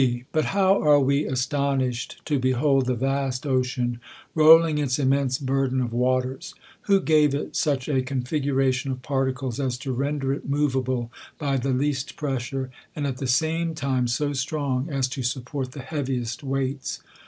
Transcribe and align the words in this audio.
But 0.31 0.45
how 0.45 0.81
are 0.81 0.99
we 0.99 1.25
astonished 1.25 2.23
to 2.25 2.39
behold 2.39 2.87
the 2.87 2.95
vast 2.95 3.45
ocean, 3.45 3.99
rolling 4.33 4.79
its 4.79 4.97
immense 4.97 5.37
burden 5.37 5.79
of 5.79 5.93
waters! 5.93 6.55
Who 6.89 6.99
gave 7.01 7.35
it 7.35 7.55
such 7.55 7.87
a 7.87 8.01
configuration 8.01 8.89
of 8.91 9.03
particles 9.03 9.59
as 9.59 9.77
to 9.77 9.93
render 9.93 10.33
it 10.33 10.49
moveable 10.49 11.11
by 11.37 11.57
the 11.57 11.69
least 11.69 12.15
pressure, 12.15 12.71
and 12.95 13.05
at 13.05 13.17
the 13.17 13.27
same 13.27 13.75
time 13.75 14.07
so 14.07 14.33
strong 14.33 14.89
as 14.89 15.07
to 15.09 15.21
support 15.21 15.73
the 15.73 15.81
heaviest 15.81 16.43
weights 16.43 17.01